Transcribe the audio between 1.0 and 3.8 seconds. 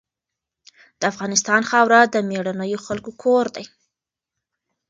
افغانستان خاوره د مېړنیو خلکو کور دی.